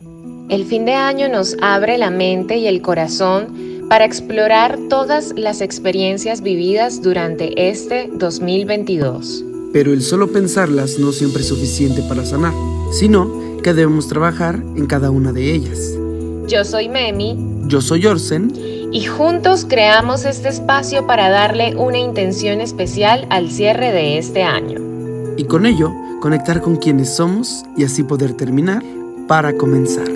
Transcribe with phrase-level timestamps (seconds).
[0.00, 5.60] El fin de año nos abre la mente y el corazón para explorar todas las
[5.60, 9.44] experiencias vividas durante este 2022.
[9.72, 12.52] Pero el solo pensarlas no siempre es suficiente para sanar,
[12.92, 15.78] sino que debemos trabajar en cada una de ellas.
[16.46, 17.36] Yo soy Memi.
[17.66, 18.52] Yo soy Orsen.
[18.92, 24.80] Y juntos creamos este espacio para darle una intención especial al cierre de este año.
[25.36, 28.82] Y con ello, conectar con quienes somos y así poder terminar
[29.28, 30.06] para comenzar.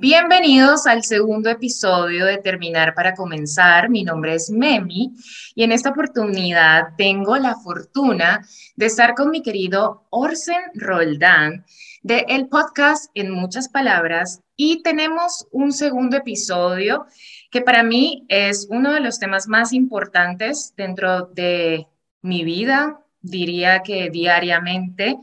[0.00, 3.90] Bienvenidos al segundo episodio de Terminar para Comenzar.
[3.90, 5.12] Mi nombre es Memi
[5.54, 11.64] y en esta oportunidad tengo la fortuna de estar con mi querido Orsen Roldán
[12.02, 17.04] de el podcast En muchas palabras y tenemos un segundo episodio
[17.50, 21.88] que para mí es uno de los temas más importantes dentro de
[22.22, 25.16] mi vida, diría que diariamente,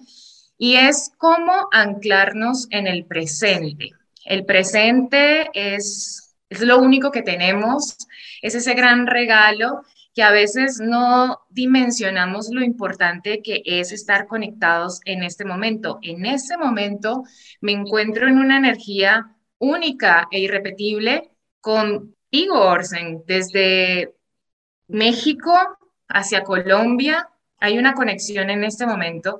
[0.57, 3.91] y es cómo anclarnos en el presente
[4.25, 7.95] el presente es, es lo único que tenemos,
[8.41, 14.99] es ese gran regalo que a veces no dimensionamos lo importante que es estar conectados
[15.05, 15.99] en este momento.
[16.01, 17.23] En este momento
[17.61, 24.15] me encuentro en una energía única e irrepetible contigo, Orsen, desde
[24.87, 25.53] México
[26.07, 27.29] hacia Colombia.
[27.59, 29.39] Hay una conexión en este momento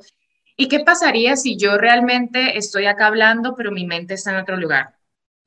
[0.57, 4.57] ¿Y qué pasaría si yo realmente estoy acá hablando, pero mi mente está en otro
[4.57, 4.95] lugar?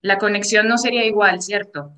[0.02, 1.92] La conexión no sería igual, ¿cierto?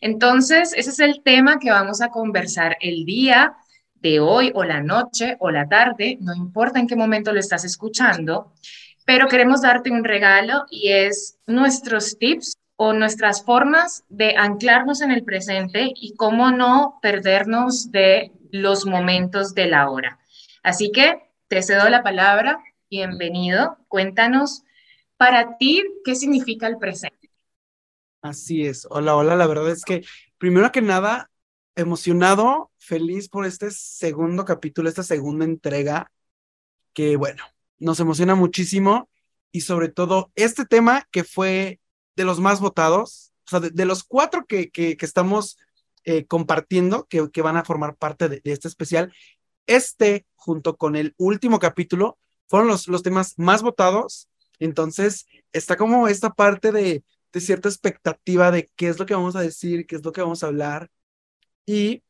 [0.00, 3.56] Entonces, ese es el tema que vamos a conversar el día
[3.94, 7.64] de hoy o la noche o la tarde, no importa en qué momento lo estás
[7.64, 8.52] escuchando,
[9.06, 15.12] pero queremos darte un regalo y es nuestros tips o nuestras formas de anclarnos en
[15.12, 20.18] el presente y cómo no perdernos de los momentos de la hora.
[20.62, 22.62] Así que te cedo la palabra.
[22.90, 23.78] Bienvenido.
[23.88, 24.64] Cuéntanos
[25.16, 27.30] para ti qué significa el presente.
[28.22, 28.86] Así es.
[28.90, 29.36] Hola, hola.
[29.36, 30.04] La verdad es que,
[30.38, 31.30] primero que nada,
[31.76, 36.10] emocionado, feliz por este segundo capítulo, esta segunda entrega,
[36.92, 37.44] que bueno,
[37.78, 39.08] nos emociona muchísimo
[39.52, 41.80] y sobre todo este tema que fue
[42.16, 45.58] de los más votados, o sea, de, los cuatro que, que, estamos
[46.04, 49.12] eh, compartiendo, que, que, van a formar parte de, este especial,
[49.66, 52.18] este, junto con el último capítulo,
[52.48, 54.28] fueron los, los temas más votados.
[54.58, 59.36] Entonces, está como esta parte de, de cierta expectativa de qué es lo que vamos
[59.36, 60.90] a decir, qué es lo que vamos a hablar.
[61.66, 62.02] Y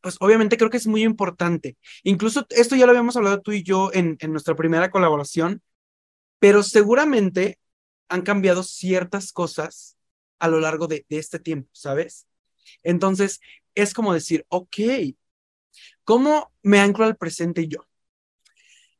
[0.00, 1.76] pues obviamente creo que es muy importante.
[2.02, 5.62] Incluso esto ya lo habíamos hablado tú y yo en, en nuestra primera colaboración,
[6.38, 7.58] pero seguramente
[8.08, 9.96] han cambiado ciertas cosas
[10.38, 12.26] a lo largo de, de este tiempo, ¿sabes?
[12.82, 13.40] Entonces,
[13.74, 14.76] es como decir, ok,
[16.04, 17.86] ¿Cómo me anclo al presente yo?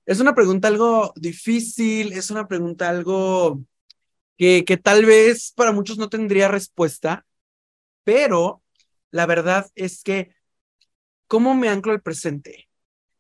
[0.06, 3.62] Es una pregunta algo difícil, es una pregunta algo
[4.37, 7.27] que, que tal vez para muchos no tendría respuesta,
[8.05, 8.62] pero
[9.11, 10.34] la verdad es que,
[11.27, 12.69] ¿cómo me anclo al presente?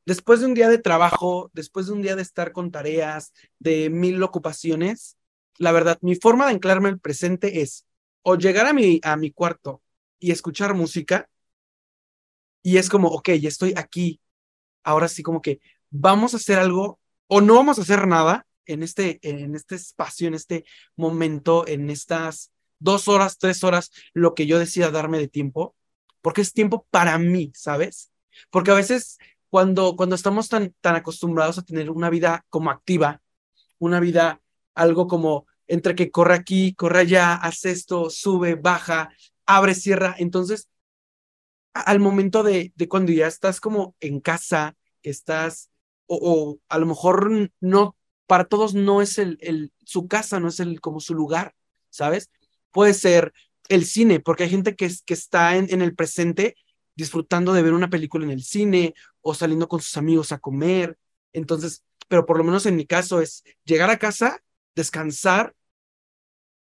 [0.06, 3.90] Después de un día de trabajo, después de un día de estar con tareas, de
[3.90, 5.18] mil ocupaciones,
[5.58, 7.84] la verdad, mi forma de anclarme al presente es
[8.22, 9.82] o llegar a mi, a mi cuarto
[10.18, 11.28] y escuchar música,
[12.62, 14.20] y es como, ok, ya estoy aquí.
[14.82, 15.60] Ahora sí, como que
[15.90, 20.28] vamos a hacer algo o no vamos a hacer nada en este, en este espacio,
[20.28, 20.64] en este
[20.96, 25.74] momento, en estas dos horas, tres horas, lo que yo decida darme de tiempo,
[26.20, 28.12] porque es tiempo para mí, ¿sabes?
[28.50, 29.18] Porque a veces
[29.48, 33.20] cuando, cuando estamos tan, tan acostumbrados a tener una vida como activa,
[33.78, 34.40] una vida
[34.74, 39.10] algo como entre que corre aquí, corre allá, hace esto, sube, baja,
[39.46, 40.68] abre, cierra, entonces
[41.80, 45.70] al momento de, de cuando ya estás como en casa, que estás,
[46.06, 47.96] o, a lo mejor no,
[48.26, 51.54] para todos no es el, el, su casa, no es el, como su lugar,
[51.90, 52.30] ¿sabes?
[52.70, 53.32] Puede ser
[53.68, 56.56] el cine, porque hay gente que, que está en, en el presente
[56.94, 60.98] disfrutando de ver una película en el cine o saliendo con sus amigos a comer.
[61.32, 64.42] Entonces, pero por lo menos en mi caso es llegar a casa,
[64.74, 65.54] descansar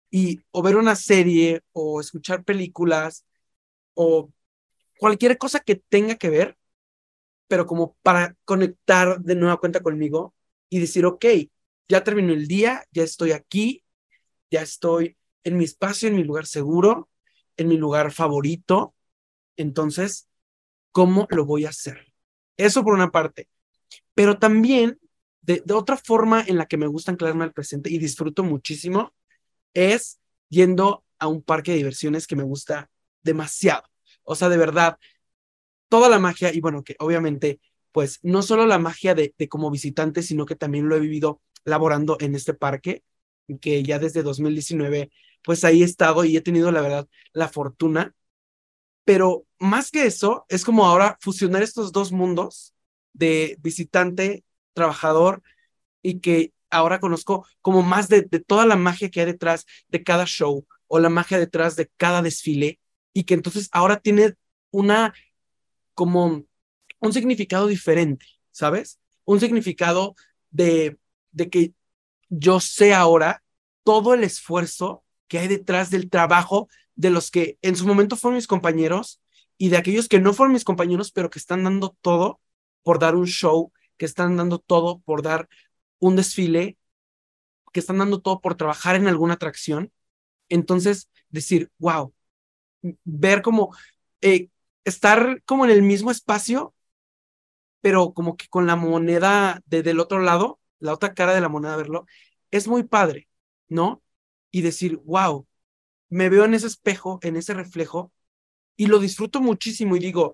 [0.09, 3.25] y o ver una serie o escuchar películas
[3.93, 4.29] o
[5.01, 6.59] cualquier cosa que tenga que ver,
[7.47, 10.35] pero como para conectar de nueva cuenta conmigo
[10.69, 11.25] y decir, ok,
[11.89, 13.83] ya terminó el día, ya estoy aquí,
[14.51, 17.09] ya estoy en mi espacio, en mi lugar seguro,
[17.57, 18.95] en mi lugar favorito.
[19.57, 20.29] Entonces,
[20.91, 22.13] ¿cómo lo voy a hacer?
[22.57, 23.49] Eso por una parte.
[24.15, 24.99] Pero también,
[25.41, 29.13] de, de otra forma en la que me gusta anclarme al presente y disfruto muchísimo,
[29.73, 30.19] es
[30.49, 32.91] yendo a un parque de diversiones que me gusta
[33.23, 33.90] demasiado.
[34.31, 34.97] O sea, de verdad,
[35.89, 37.59] toda la magia, y bueno, que obviamente,
[37.91, 42.15] pues no solo la magia de, como visitante, sino que también lo he vivido laborando
[42.21, 43.03] en este parque,
[43.59, 45.11] que ya desde 2019,
[45.43, 48.15] pues ahí he estado y he tenido, la verdad, la fortuna.
[49.03, 52.73] Pero más que eso, es como ahora fusionar estos dos mundos
[53.13, 55.43] de visitante, trabajador,
[56.01, 60.03] y que ahora conozco como más de, de toda la magia que hay detrás de
[60.03, 62.79] cada show o la magia detrás de cada desfile,
[63.13, 64.35] y que entonces ahora tiene
[64.71, 65.13] una
[65.93, 66.43] como
[66.99, 68.99] un significado diferente, ¿sabes?
[69.25, 70.15] Un significado
[70.49, 70.97] de,
[71.31, 71.73] de que
[72.29, 73.43] yo sé ahora
[73.83, 78.35] todo el esfuerzo que hay detrás del trabajo de los que en su momento fueron
[78.35, 79.21] mis compañeros
[79.57, 82.39] y de aquellos que no fueron mis compañeros, pero que están dando todo
[82.83, 85.47] por dar un show, que están dando todo por dar
[85.99, 86.77] un desfile,
[87.71, 89.91] que están dando todo por trabajar en alguna atracción.
[90.49, 92.13] Entonces, decir, wow,
[93.03, 93.75] ver como
[94.21, 94.49] eh,
[94.85, 96.73] estar como en el mismo espacio,
[97.81, 101.49] pero como que con la moneda de, del otro lado, la otra cara de la
[101.49, 102.05] moneda, verlo,
[102.51, 103.27] es muy padre,
[103.67, 104.03] ¿no?
[104.51, 105.47] Y decir, wow,
[106.09, 108.13] me veo en ese espejo, en ese reflejo,
[108.77, 110.33] y lo disfruto muchísimo y digo,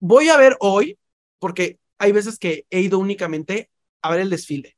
[0.00, 0.98] voy a ver hoy,
[1.38, 3.70] porque hay veces que he ido únicamente
[4.02, 4.76] a ver el desfile,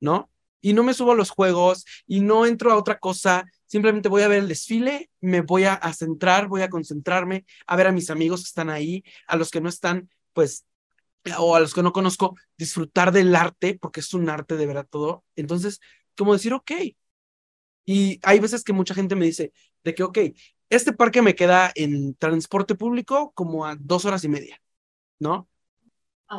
[0.00, 0.31] ¿no?
[0.62, 4.22] Y no me subo a los juegos y no entro a otra cosa, simplemente voy
[4.22, 7.92] a ver el desfile, me voy a, a centrar, voy a concentrarme, a ver a
[7.92, 10.64] mis amigos que están ahí, a los que no están, pues
[11.38, 14.86] o a los que no conozco, disfrutar del arte, porque es un arte de verdad
[14.88, 15.24] todo.
[15.36, 15.80] Entonces,
[16.16, 16.72] como decir, ok.
[17.84, 19.52] Y hay veces que mucha gente me dice
[19.84, 20.18] de que, ok,
[20.70, 24.60] este parque me queda en transporte público como a dos horas y media,
[25.18, 25.48] ¿no?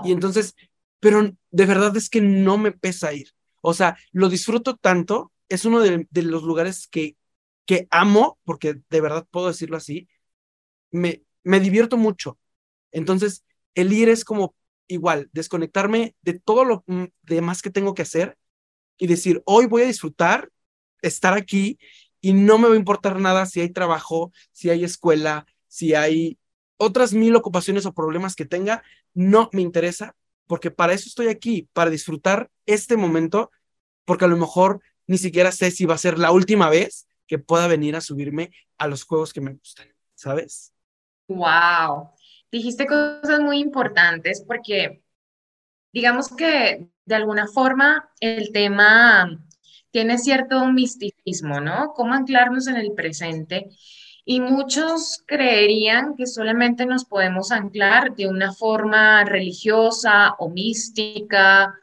[0.03, 0.13] Y oh.
[0.13, 0.55] entonces,
[0.99, 3.29] pero de verdad es que no me pesa ir.
[3.65, 7.15] O sea, lo disfruto tanto, es uno de, los lugares que,
[7.65, 10.09] que amo, porque de verdad puedo decirlo así,
[10.91, 12.37] me, me divierto mucho.
[12.91, 14.53] Entonces, el ir es como
[14.87, 16.83] igual, desconectarme de todo lo
[17.21, 18.37] demás que tengo que hacer
[18.97, 20.51] y decir, hoy voy a disfrutar
[21.01, 21.79] estar aquí
[22.19, 26.37] y no me va a importar nada si hay trabajo, si hay escuela, si hay
[26.75, 28.83] otras mil ocupaciones o problemas que tenga,
[29.13, 30.15] no me interesa,
[30.53, 33.49] porque para eso estoy aquí, para disfrutar este momento,
[34.05, 37.39] porque a lo mejor ni siquiera sé si va a ser la última vez que
[37.39, 40.71] pueda venir a subirme a los juegos que me gustan, ¿sabes?
[41.27, 42.13] Wow
[42.53, 45.01] dijiste cosas muy importantes porque
[45.91, 49.43] digamos que de alguna forma el tema
[49.89, 51.93] tiene cierto misticismo, ¿no?
[51.95, 53.69] Cómo anclarnos en el presente.
[54.25, 61.73] Y muchos creerían que solamente nos podemos anclar de una forma religiosa o mística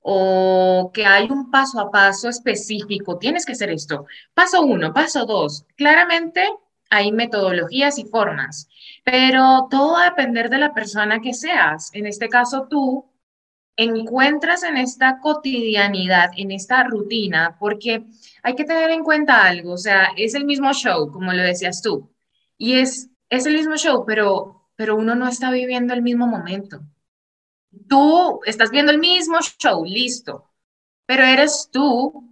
[0.00, 3.18] o que hay un paso a paso específico.
[3.18, 4.06] Tienes que hacer esto.
[4.32, 5.64] Paso uno, paso dos.
[5.76, 6.48] Claramente
[6.90, 8.68] hay metodologías y formas,
[9.04, 11.90] pero todo va a depender de la persona que seas.
[11.92, 13.07] En este caso, tú
[13.78, 18.04] encuentras en esta cotidianidad, en esta rutina, porque
[18.42, 21.80] hay que tener en cuenta algo, o sea, es el mismo show, como lo decías
[21.80, 22.10] tú,
[22.58, 26.80] y es, es el mismo show, pero, pero uno no está viviendo el mismo momento.
[27.88, 30.50] Tú estás viendo el mismo show, listo,
[31.06, 32.28] pero eres tú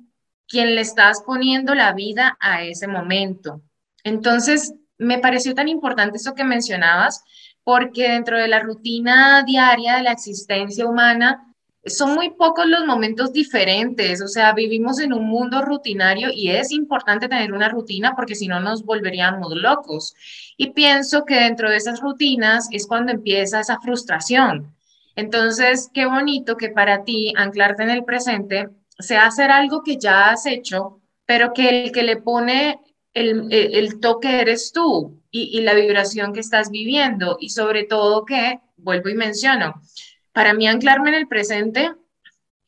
[0.49, 3.63] quien le estás poniendo la vida a ese momento.
[4.03, 7.23] Entonces, me pareció tan importante eso que mencionabas,
[7.67, 11.53] porque dentro de la rutina diaria de la existencia humana,
[11.85, 16.71] son muy pocos los momentos diferentes, o sea, vivimos en un mundo rutinario y es
[16.71, 20.15] importante tener una rutina porque si no nos volveríamos locos.
[20.57, 24.73] Y pienso que dentro de esas rutinas es cuando empieza esa frustración.
[25.17, 30.31] Entonces, qué bonito que para ti anclarte en el presente sea hacer algo que ya
[30.31, 32.79] has hecho, pero que el que le pone
[33.17, 39.09] el, toque eres tú y, la vibración que estás viviendo y sobre todo que, vuelvo
[39.09, 39.81] y menciono,
[40.33, 41.93] para mí anclarme en el presente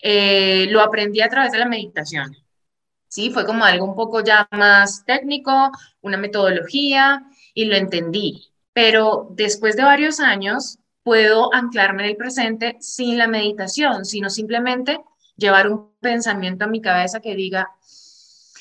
[0.01, 2.35] eh, lo aprendí a través de la meditación.
[3.09, 7.25] Sí, fue como algo un poco ya más técnico, una metodología
[7.55, 8.51] y lo entendí.
[8.73, 15.01] Pero después de varios años puedo anclarme en el presente sin la meditación, sino simplemente
[15.37, 17.71] llevar un pensamiento a mi cabeza que diga,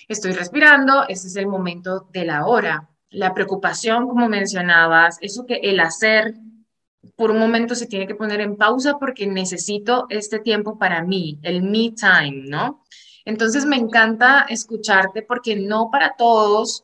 [0.08, 2.90] estoy respirando, este es el momento de la hora.
[3.10, 6.36] La preocupación, como mencionabas, eso que el hacer
[7.16, 11.40] por un momento se tiene que poner en pausa porque necesito este tiempo para mí,
[11.42, 12.84] el me time, ¿no?
[13.26, 16.84] Entonces me encanta escucharte porque no para todos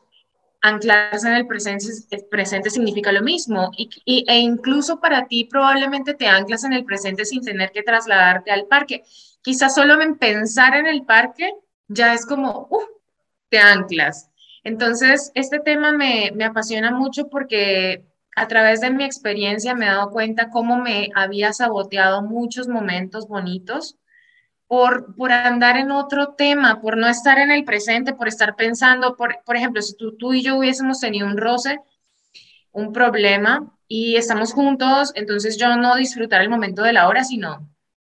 [0.60, 1.86] anclarse en el presente,
[2.30, 7.26] presente significa lo mismo y, e incluso para ti probablemente te anclas en el presente
[7.26, 9.04] sin tener que trasladarte al parque.
[9.42, 11.54] Quizás solo en pensar en el parque
[11.88, 12.68] ya es como,
[13.56, 14.30] uh, anclas.
[14.62, 18.04] Entonces, este tema me, me apasiona mucho porque
[18.36, 23.28] a través de mi experiencia me he dado cuenta cómo me había saboteado muchos momentos
[23.28, 23.96] bonitos
[24.66, 29.16] por, por andar en otro tema, por no estar en el presente, por estar pensando,
[29.16, 31.78] por, por ejemplo, si tú, tú y yo hubiésemos tenido un roce,
[32.72, 37.68] un problema y estamos juntos, entonces yo no disfrutar el momento de la hora, sino,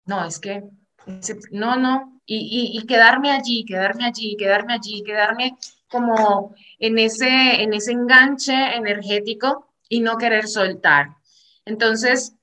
[0.07, 0.65] no, es que,
[1.53, 5.57] no, no, y, quedarme allí, quedarme allí, quedarme allí, quedarme
[5.91, 11.17] como en ese, en ese enganche energético y no querer soltar.
[11.65, 12.35] Entonces,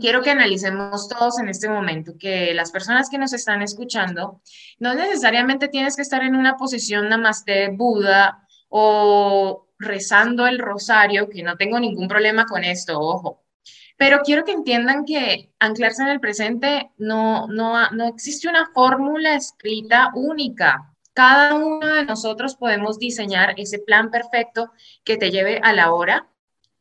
[0.00, 4.40] quiero que analicemos todos en este momento, que las personas que nos están escuchando,
[4.78, 11.42] no necesariamente tienes que estar en una posición namaste Buda o rezando el rosario, que
[11.42, 13.43] no tengo ningún problema con esto, ojo.
[13.96, 19.34] Pero quiero que entiendan que anclarse en el presente no, no, no existe una fórmula
[19.34, 20.94] escrita única.
[21.12, 24.72] Cada uno de nosotros podemos diseñar ese plan perfecto
[25.04, 26.28] que te lleve a la hora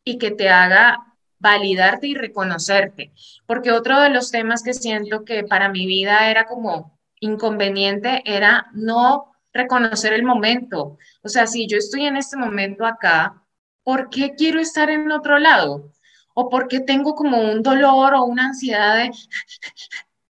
[0.04, 3.14] y que te haga validarte y reconocerte.
[3.46, 8.68] Porque otro de los temas que siento que para mi vida era como inconveniente era
[8.74, 10.98] no reconocer el momento.
[11.22, 13.44] O sea, si yo estoy en este momento acá,
[13.84, 15.92] ¿por qué quiero estar en otro lado?
[16.34, 19.12] ¿O por qué tengo como un dolor o una ansiedad de...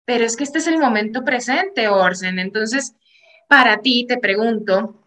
[0.06, 2.40] Pero es que este es el momento presente, Orsen.
[2.40, 2.96] Entonces,
[3.48, 5.02] para ti, te pregunto,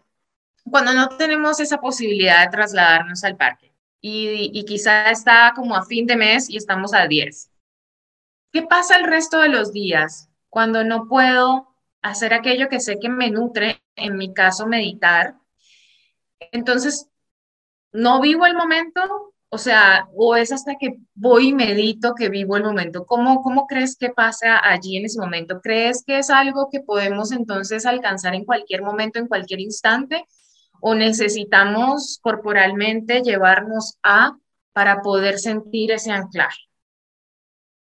[0.69, 5.85] cuando no tenemos esa posibilidad de trasladarnos al parque y, y quizá está como a
[5.85, 7.51] fin de mes y estamos a 10,
[8.51, 13.09] ¿qué pasa el resto de los días cuando no puedo hacer aquello que sé que
[13.09, 15.35] me nutre, en mi caso meditar?
[16.51, 17.09] Entonces,
[17.91, 22.57] no vivo el momento, o sea, o es hasta que voy y medito que vivo
[22.57, 23.05] el momento.
[23.05, 25.61] ¿Cómo, ¿Cómo crees que pasa allí en ese momento?
[25.61, 30.25] ¿Crees que es algo que podemos entonces alcanzar en cualquier momento, en cualquier instante?
[30.81, 34.37] ¿O necesitamos corporalmente llevarnos a
[34.73, 36.59] para poder sentir ese anclaje?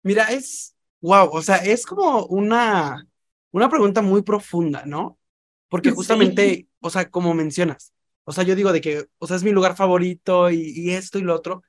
[0.04, 3.06] Mira, es, wow, o sea, es como una,
[3.52, 5.20] una pregunta muy profunda, ¿no?
[5.68, 6.70] Porque justamente, sí.
[6.80, 7.92] o sea, como mencionas,
[8.28, 11.22] o sea, yo digo de que, o sea, es mi lugar favorito y, esto y
[11.22, 11.64] lo otro,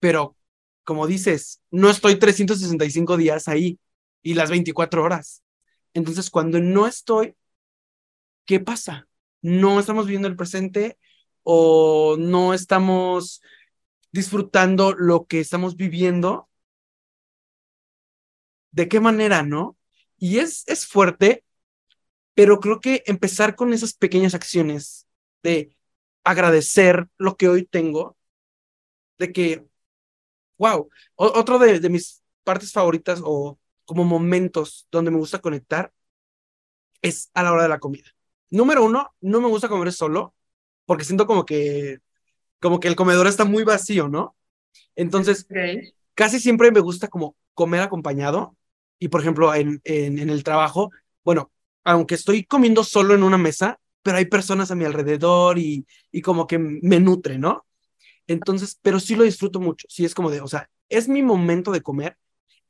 [0.00, 0.36] pero
[0.84, 3.78] como dices, no estoy 365 días ahí
[4.22, 5.42] y las 24 horas.
[5.92, 7.36] Entonces, cuando no estoy,
[8.46, 9.06] ¿qué pasa?
[9.42, 10.98] No estamos viviendo el presente
[11.42, 13.42] o no estamos
[14.12, 16.48] disfrutando lo que estamos viviendo.
[18.70, 19.76] ¿De qué manera, no?
[20.16, 21.44] Y es, es fuerte,
[22.34, 25.05] pero creo que empezar con esas pequeñas acciones,
[25.46, 25.76] de
[26.24, 28.16] agradecer lo que hoy tengo,
[29.16, 29.64] de que,
[30.58, 35.92] wow, otro de, de mis partes favoritas o como momentos donde me gusta conectar
[37.00, 38.08] es a la hora de la comida.
[38.50, 40.34] Número uno, no me gusta comer solo
[40.84, 42.00] porque siento como que,
[42.60, 44.36] como que el comedor está muy vacío, ¿no?
[44.96, 45.92] Entonces, okay.
[46.14, 48.56] casi siempre me gusta como comer acompañado
[48.98, 50.90] y, por ejemplo, en, en, en el trabajo,
[51.24, 51.52] bueno,
[51.84, 56.22] aunque estoy comiendo solo en una mesa, pero hay personas a mi alrededor y, y
[56.22, 57.66] como que me nutre, ¿no?
[58.28, 61.72] Entonces, pero sí lo disfruto mucho, sí es como de, o sea, es mi momento
[61.72, 62.16] de comer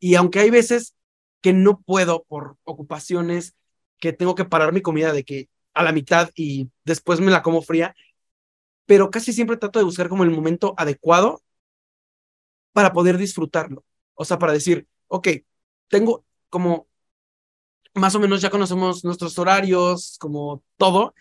[0.01, 0.97] y aunque hay veces
[1.43, 3.55] que no puedo por ocupaciones,
[3.99, 7.43] que tengo que parar mi comida de que a la mitad y después me la
[7.43, 7.95] como fría,
[8.87, 11.43] pero casi siempre trato de buscar como el momento adecuado
[12.73, 13.85] para poder disfrutarlo.
[14.15, 15.29] O sea, para decir, ok,
[15.89, 16.89] tengo como
[17.95, 21.15] más o menos ya conocemos nuestros horarios, como todo.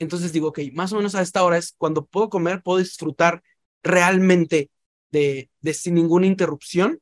[0.00, 3.42] Entonces digo, ok, más o menos a esta hora es cuando puedo comer, puedo disfrutar
[3.82, 4.70] realmente
[5.12, 7.00] de, de sin ninguna interrupción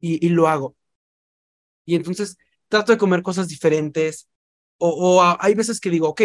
[0.00, 0.76] y, y, lo hago.
[1.86, 2.36] Y entonces
[2.68, 4.28] trato de comer cosas diferentes
[4.78, 6.22] o, hay veces que digo, ok,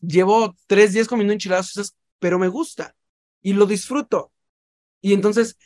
[0.00, 2.94] llevo tres días comiendo enchiladas, pero me gusta
[3.42, 4.32] y lo disfruto.
[5.00, 5.58] Y entonces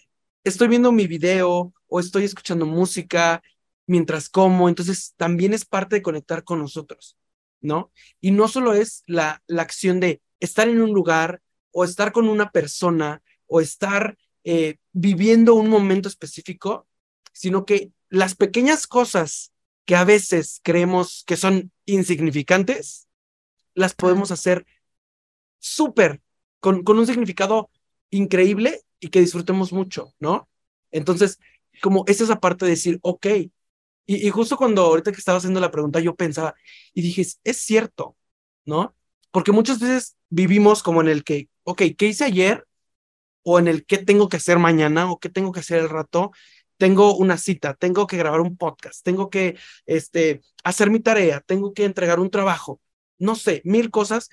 [0.45, 3.43] estoy viendo mi video o estoy escuchando música
[3.87, 7.17] mientras como, entonces también es parte de conectar con nosotros,
[7.61, 7.93] ¿no?
[8.21, 12.29] Y no solo es la, la acción de estar en un lugar o estar con
[12.29, 16.87] una persona o estar eh, viviendo un momento específico,
[17.33, 19.53] sino que las pequeñas cosas
[19.85, 23.09] que a veces creemos que son insignificantes,
[23.75, 24.67] las podemos hacer
[25.59, 26.23] súper,
[26.61, 27.71] con, con un significado
[28.11, 30.49] increíble y que disfrutemos mucho, ¿no?
[30.91, 31.39] Entonces,
[31.83, 33.27] como es esa parte de decir, ok,
[34.07, 36.55] y, justo cuando ahorita que estaba haciendo la pregunta, yo pensaba
[36.95, 38.17] y dije, es cierto,
[38.65, 38.95] ¿no?
[39.33, 42.67] Porque muchas veces vivimos como en el que, ok, ¿qué hice ayer?
[43.43, 46.31] O en el qué tengo que hacer mañana o qué tengo que hacer el rato.
[46.79, 51.73] Tengo una cita, tengo que grabar un podcast, tengo que este, hacer mi tarea, tengo
[51.75, 52.81] que entregar un trabajo,
[53.19, 54.29] no sé, mil cosas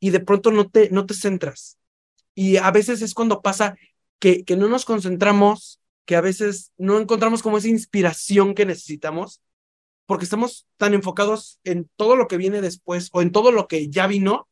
[0.00, 1.78] y de pronto no te, no te centras.
[2.34, 3.76] Y a veces es cuando pasa
[4.18, 5.77] que, que no nos concentramos
[6.08, 9.42] que a veces no encontramos como esa inspiración que necesitamos
[10.06, 13.90] porque estamos tan enfocados en todo lo que viene después o en todo lo que
[13.90, 14.48] ya vino,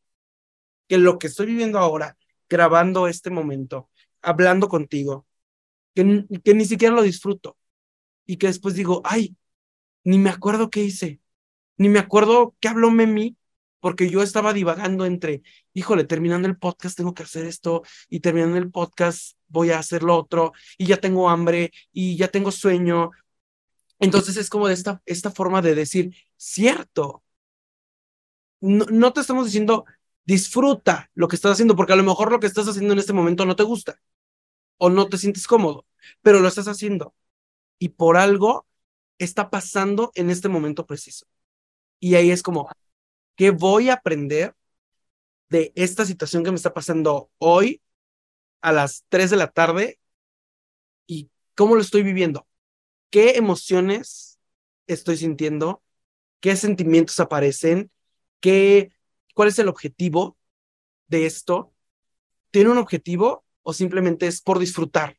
[0.87, 2.15] que lo que estoy viviendo ahora,
[2.47, 3.89] grabando este momento,
[4.21, 5.25] hablando contigo,
[5.95, 7.57] que, ni siquiera lo disfruto.
[8.27, 9.35] Y que después digo, ay,
[10.03, 11.21] ni me acuerdo qué hice,
[11.77, 13.35] ni me acuerdo qué habló Memi,
[13.79, 15.43] porque yo estaba divagando entre,
[15.73, 20.03] híjole, terminando el podcast tengo que hacer esto y terminando el podcast voy a hacer
[20.03, 23.11] lo otro y ya tengo hambre y ya tengo sueño.
[23.99, 27.23] Entonces es como de esta, esta forma de decir, cierto,
[28.61, 29.85] no, no te estamos diciendo,
[30.25, 33.13] disfruta lo que estás haciendo, porque a lo mejor lo que estás haciendo en este
[33.13, 33.99] momento no te gusta
[34.77, 35.85] o no te sientes cómodo,
[36.21, 37.15] pero lo estás haciendo.
[37.79, 38.67] Y por algo
[39.19, 41.27] está pasando en este momento preciso.
[41.99, 42.69] Y ahí es como,
[43.37, 44.53] ¿qué voy a aprender
[45.47, 47.81] de esta situación que me está pasando hoy
[48.59, 49.99] a las 3 de la tarde
[51.05, 52.45] y cómo lo estoy viviendo?
[53.09, 54.39] ¿Qué emociones
[54.87, 55.81] estoy sintiendo?
[56.41, 57.91] ¿Qué sentimientos aparecen?
[58.41, 58.91] ¿Qué,
[59.33, 60.37] ¿Cuál es el objetivo
[61.07, 61.73] de esto?
[62.51, 65.17] ¿Tiene un objetivo o simplemente es por disfrutar?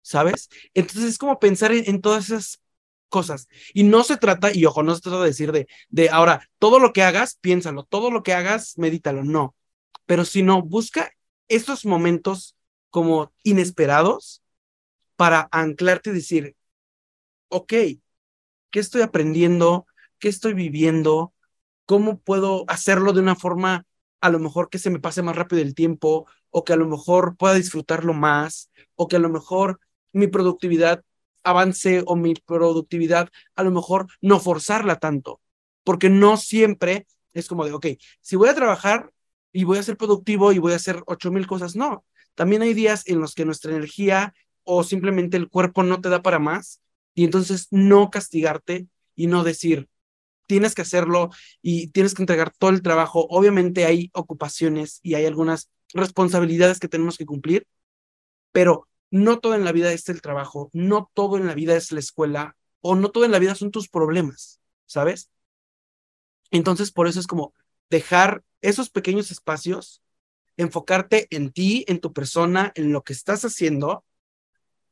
[0.00, 0.48] ¿Sabes?
[0.74, 2.61] Entonces es como pensar en, en todas esas
[3.12, 3.48] cosas.
[3.74, 6.80] Y no se trata, y ojo, no se trata de decir de, de ahora, todo
[6.80, 9.54] lo que hagas, piénsalo, todo lo que hagas, medítalo, no.
[10.06, 11.12] Pero si no, busca
[11.46, 12.56] estos momentos
[12.90, 14.42] como inesperados
[15.16, 16.56] para anclarte y decir,
[17.48, 17.72] ok,
[18.70, 19.86] ¿qué estoy aprendiendo?
[20.18, 21.34] ¿Qué estoy viviendo?
[21.86, 23.86] ¿Cómo puedo hacerlo de una forma
[24.20, 26.86] a lo mejor que se me pase más rápido el tiempo o que a lo
[26.86, 29.80] mejor pueda disfrutarlo más o que a lo mejor
[30.12, 31.04] mi productividad
[31.44, 35.40] avance o mi productividad, a lo mejor no forzarla tanto,
[35.84, 37.86] porque no siempre es como de, ok,
[38.20, 39.10] si voy a trabajar
[39.52, 42.04] y voy a ser productivo y voy a hacer ocho mil cosas, no.
[42.34, 44.34] También hay días en los que nuestra energía
[44.64, 46.80] o simplemente el cuerpo no te da para más
[47.14, 49.88] y entonces no castigarte y no decir,
[50.46, 51.30] tienes que hacerlo
[51.60, 53.26] y tienes que entregar todo el trabajo.
[53.30, 57.66] Obviamente hay ocupaciones y hay algunas responsabilidades que tenemos que cumplir,
[58.52, 61.92] pero no todo en la vida es el trabajo, no todo en la vida es
[61.92, 65.30] la escuela, o no todo en la vida son tus problemas, ¿sabes?
[66.50, 67.52] Entonces, por eso es como
[67.90, 70.02] dejar esos pequeños espacios,
[70.56, 74.02] enfocarte en ti, en tu persona, en lo que estás haciendo.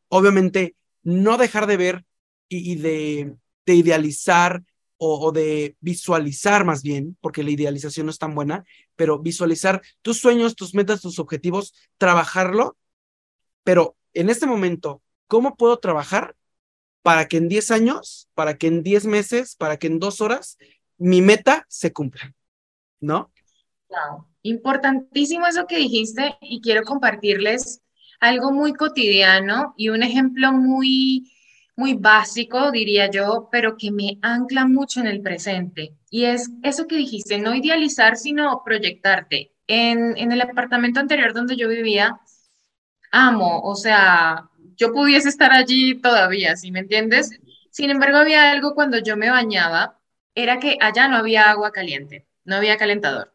[0.09, 2.05] Obviamente, no dejar de ver
[2.47, 4.63] y, de, idealizar
[4.99, 9.81] o, o, de visualizar más bien, porque la idealización no es tan buena, pero visualizar
[10.03, 12.77] tus sueños, tus metas, tus objetivos, trabajarlo,
[13.65, 16.35] pero en este momento, ¿cómo puedo trabajar
[17.03, 20.59] para que en 10 años, para que en 10 meses, para que en dos horas
[20.99, 22.35] mi meta se cumpla?
[23.01, 23.33] ¿No?
[24.43, 27.83] Importantísimo eso que dijiste y quiero compartirles
[28.21, 31.33] algo muy cotidiano y un ejemplo muy,
[31.77, 35.95] muy básico, diría yo, pero que me ancla mucho en el presente.
[36.11, 39.53] Y es eso que dijiste, no idealizar, sino proyectarte.
[39.67, 42.21] En, en el apartamento anterior donde yo vivía,
[43.11, 47.31] amo, o sea, yo pudiese estar allí todavía, ¿sí me entiendes?
[47.71, 50.01] Sin embargo, había algo cuando yo me bañaba,
[50.35, 53.33] era que allá no había agua caliente, no había calentador.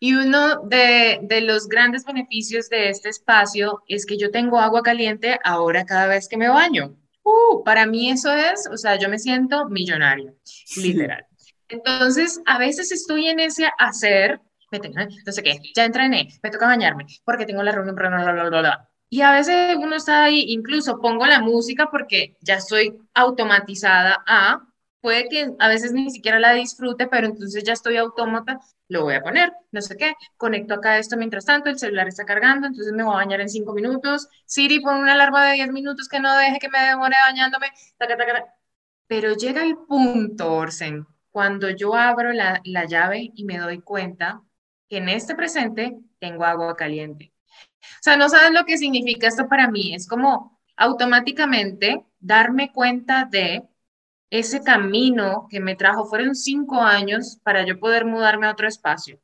[0.00, 4.82] Y uno de, de, los grandes beneficios de este espacio es que yo tengo agua
[4.82, 6.96] caliente ahora cada vez que me baño.
[7.22, 10.34] Uh, para mí eso es, o sea, yo me siento millonario,
[10.76, 11.26] literal.
[11.68, 14.40] Entonces, a veces estoy en ese hacer,
[14.70, 18.08] me tengo, no sé qué, ya entrené, me toca bañarme, porque tengo la reunión, bla,
[18.08, 18.90] bla, bla, bla.
[19.08, 24.66] Y a veces uno está ahí, incluso pongo la música porque ya estoy automatizada a,
[25.00, 29.14] puede que a veces ni siquiera la disfrute, pero entonces ya estoy autómata, lo voy
[29.14, 32.92] a poner, no sé qué, conecto acá esto mientras tanto, el celular está cargando, entonces
[32.92, 36.20] me voy a bañar en cinco minutos, Siri pon una alarma de diez minutos que
[36.20, 37.68] no deje que me demore bañándome,
[39.06, 44.42] pero llega el punto, Orsen, cuando yo abro la, la llave y me doy cuenta
[44.88, 47.33] que en este presente tengo agua caliente
[47.82, 49.94] o sea, no sabes lo que significa esto para mí.
[49.94, 53.64] Es como automáticamente darme cuenta de
[54.30, 56.04] ese camino que me trajo.
[56.06, 59.20] Fueron cinco años para yo poder mudarme a otro espacio.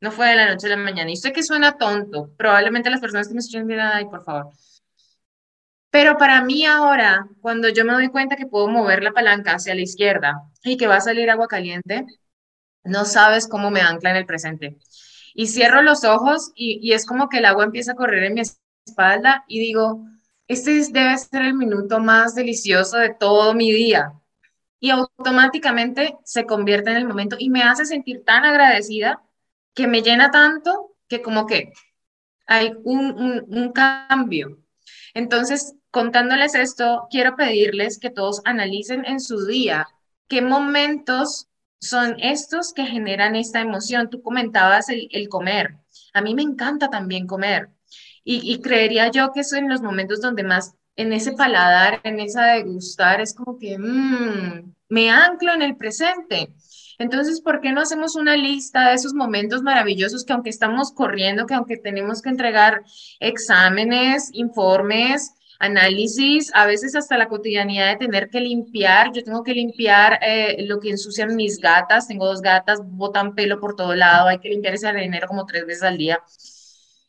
[0.00, 1.10] No fue de la noche a la mañana.
[1.10, 2.30] Y sé que suena tonto.
[2.36, 4.50] Probablemente las personas que me escuchan dirán, ay, por favor.
[5.90, 9.74] Pero para mí ahora, cuando yo me doy cuenta que puedo mover la palanca hacia
[9.74, 12.04] la izquierda y que va a salir agua caliente,
[12.84, 14.78] no sabes cómo me ancla en el presente
[15.34, 18.42] y cierro los ojos y, es como que el agua empieza a correr en mi
[18.86, 20.04] espalda y digo,
[20.48, 24.12] este debe ser el minuto más delicioso de todo mi día.
[24.80, 29.22] Y automáticamente se convierte en el momento y me hace sentir tan agradecida
[29.74, 31.72] que me llena tanto que como que
[32.46, 34.58] hay un, cambio.
[35.14, 39.86] Entonces, contándoles esto, quiero pedirles que todos analicen en su día
[40.28, 41.47] qué momentos
[41.80, 44.10] son estos que generan esta emoción.
[44.10, 45.76] Tú comentabas el, comer.
[46.12, 47.68] A mí me encanta también comer.
[48.24, 52.44] Y, creería yo que eso en los momentos donde más, en ese paladar, en esa
[52.44, 56.52] degustar, es como que mmm, me anclo en el presente.
[56.98, 61.46] Entonces, ¿por qué no hacemos una lista de esos momentos maravillosos que aunque estamos corriendo,
[61.46, 62.82] que aunque tenemos que entregar
[63.20, 69.52] exámenes, informes, análisis, a veces hasta la cotidianidad de tener que limpiar, yo tengo que
[69.52, 74.28] limpiar eh, lo que ensucian mis gatas, tengo dos gatas, botan pelo por todo lado,
[74.28, 76.20] hay que limpiar ese arenero como tres veces al día.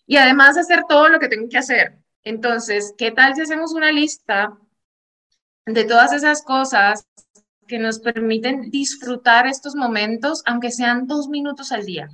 [0.08, 2.00] Y además hacer todo lo que tengo que hacer.
[2.24, 4.58] Entonces, ¿qué tal si hacemos una lista
[5.66, 7.06] de todas esas cosas
[7.70, 12.10] que nos permiten disfrutar estos momentos, aunque sean dos minutos al día.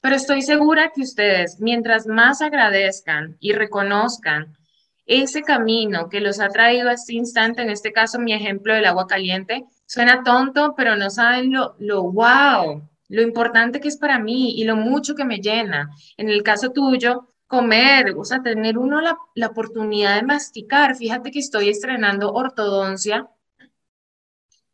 [0.00, 4.56] Pero estoy segura que ustedes, mientras más agradezcan y reconozcan
[5.10, 8.86] ese camino que los ha traído a este instante, en este caso mi ejemplo del
[8.86, 14.20] agua caliente, suena tonto, pero no saben lo, lo wow, lo importante que es para
[14.20, 15.90] mí y lo mucho que me llena.
[16.16, 20.94] En el caso tuyo, comer, o sea, tener uno la, la oportunidad de masticar.
[20.94, 23.28] Fíjate que estoy estrenando ortodoncia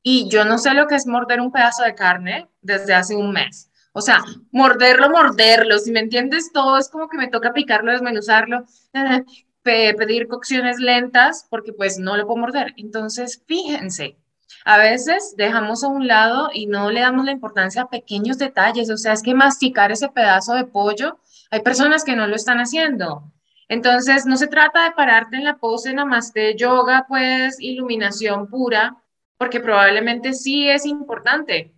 [0.03, 3.33] y yo no sé lo que es morder un pedazo de carne desde hace un
[3.33, 3.71] mes.
[3.99, 8.67] O sea, morderlo, morderlo, si me entiendes, todo es como que me toca picarlo, desmenuzarlo,
[9.67, 12.73] pedir cocciones lentas, porque pues no lo puedo morder.
[12.77, 14.17] Entonces, fíjense,
[14.65, 18.91] a veces dejamos a un lado y no le damos la importancia a pequeños detalles.
[18.91, 21.19] O sea, es que masticar ese pedazo de pollo,
[21.51, 23.33] hay personas que no lo están haciendo.
[23.69, 28.97] Entonces, no se trata de pararte en la pose namaste yoga, pues, iluminación pura,
[29.39, 31.75] porque probablemente sí es importante,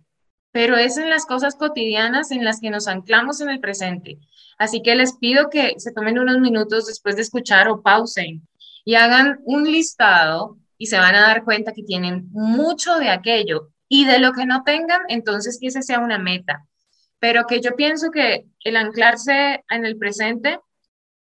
[0.51, 4.19] pero es en las cosas cotidianas en las que nos anclamos en el presente.
[4.57, 8.47] Así que les pido que se tomen unos minutos después de escuchar o pausen
[8.83, 13.69] y hagan un listado y se van a dar cuenta que tienen mucho de aquello
[13.87, 16.65] y de lo que no tengan, entonces que ese sea una meta.
[17.19, 20.59] Pero que yo pienso que el anclarse en el presente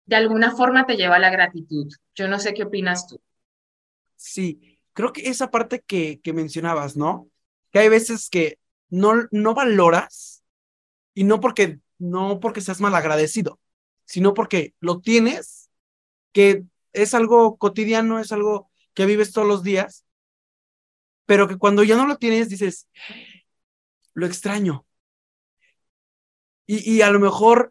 [0.05, 1.91] de alguna forma te lleva a la gratitud.
[2.15, 3.19] Yo no sé qué opinas tú.
[4.15, 7.29] Sí, creo que esa parte que, que mencionabas, ¿no?
[7.71, 8.57] Que hay veces que
[8.89, 10.43] no, no valoras
[11.13, 13.59] y no porque, no porque seas mal agradecido,
[14.05, 15.69] sino porque lo tienes,
[16.33, 20.05] que es algo cotidiano, es algo que vives todos los días,
[21.25, 22.87] pero que cuando ya no lo tienes dices,
[24.15, 24.85] lo extraño.
[26.67, 27.69] Y, y a lo mejor,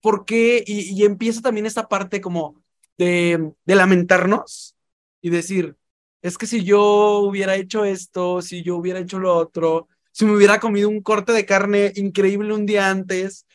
[0.00, 0.62] ¿por qué?
[0.66, 2.62] Y, y empieza también esta parte como
[2.98, 4.76] de, de lamentarnos
[5.20, 5.76] y decir,
[6.22, 10.36] es que si yo hubiera hecho esto, si yo hubiera hecho lo otro, si me
[10.36, 13.48] hubiera comido un corte de carne increíble un día antes,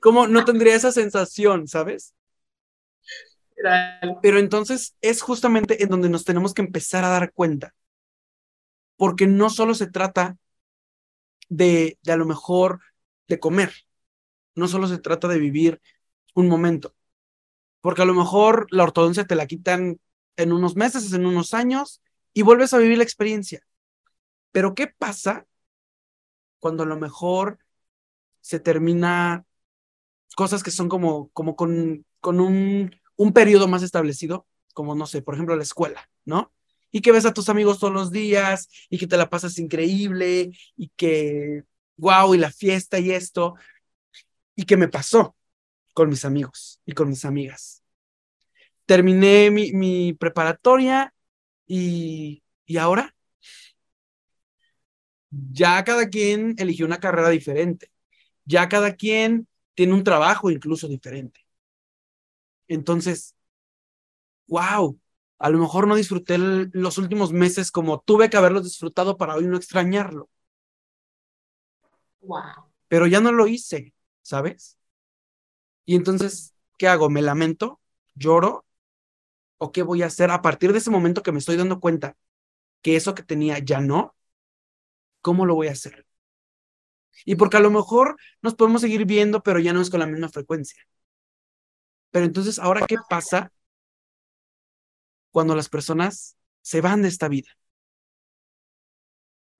[0.00, 2.14] ¿cómo no tendría esa sensación, sabes?
[4.22, 7.74] Pero entonces es justamente en donde nos tenemos que empezar a dar cuenta,
[8.96, 10.38] porque no solo se trata
[11.50, 12.80] de, de a lo mejor
[13.28, 13.70] de comer,
[14.54, 15.82] no solo se trata de vivir
[16.34, 16.94] un momento,
[17.82, 20.00] porque a lo mejor la ortodoncia te la quitan
[20.36, 22.00] en unos meses, en unos años,
[22.32, 23.60] y vuelves a vivir la experiencia.
[24.50, 25.46] Pero ¿qué pasa
[26.60, 27.58] cuando a lo mejor
[28.40, 29.44] se termina
[30.36, 35.22] cosas que son como, como con, con un, un periodo más establecido, como no sé,
[35.22, 36.52] por ejemplo, la escuela, ¿no?
[36.92, 40.52] Y que ves a tus amigos todos los días y que te la pasas increíble
[40.76, 41.64] y que,
[41.96, 43.54] wow, y la fiesta y esto.
[44.56, 45.36] ¿Y qué me pasó
[45.94, 47.80] con mis amigos y con mis amigas?
[48.90, 51.14] terminé mi, mi preparatoria
[51.64, 53.14] y, y ahora
[55.30, 57.90] ya cada quien eligió una carrera diferente,
[58.44, 61.40] ya cada quien tiene un trabajo incluso diferente.
[62.68, 63.34] Entonces,
[64.46, 64.98] wow,
[65.38, 69.46] a lo mejor no disfruté los últimos meses como tuve que haberlos disfrutado para hoy
[69.46, 70.28] no extrañarlo.
[72.22, 72.70] Wow.
[72.88, 74.78] Pero ya no lo hice, ¿sabes?
[75.84, 77.08] Y entonces, ¿qué hago?
[77.08, 77.80] ¿Me lamento?
[78.14, 78.64] ¿Lloro?
[79.60, 82.16] o qué voy a hacer a partir de ese momento que me estoy dando cuenta
[82.82, 84.16] que eso que tenía ya no,
[85.20, 86.06] ¿cómo lo voy a hacer?
[87.24, 90.06] Y porque a lo mejor nos podemos seguir viendo, pero ya no es con la
[90.06, 90.82] misma frecuencia.
[92.10, 93.52] Pero entonces, ¿ahora qué pasa
[95.30, 97.50] cuando las personas se van de esta vida?